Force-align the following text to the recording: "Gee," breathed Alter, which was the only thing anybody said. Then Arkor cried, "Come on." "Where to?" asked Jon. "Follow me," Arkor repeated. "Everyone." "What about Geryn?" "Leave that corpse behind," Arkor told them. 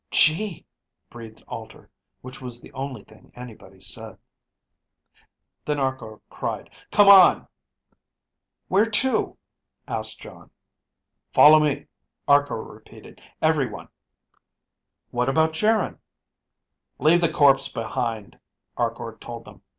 "Gee," 0.09 0.65
breathed 1.11 1.43
Alter, 1.47 1.87
which 2.21 2.41
was 2.41 2.59
the 2.59 2.71
only 2.73 3.03
thing 3.03 3.31
anybody 3.35 3.79
said. 3.79 4.17
Then 5.63 5.77
Arkor 5.77 6.21
cried, 6.27 6.71
"Come 6.91 7.07
on." 7.07 7.47
"Where 8.67 8.87
to?" 8.87 9.37
asked 9.87 10.19
Jon. 10.19 10.49
"Follow 11.33 11.59
me," 11.59 11.85
Arkor 12.27 12.63
repeated. 12.63 13.21
"Everyone." 13.43 13.89
"What 15.11 15.29
about 15.29 15.53
Geryn?" 15.53 15.99
"Leave 16.97 17.21
that 17.21 17.33
corpse 17.35 17.67
behind," 17.71 18.39
Arkor 18.75 19.19
told 19.21 19.45
them. 19.45 19.61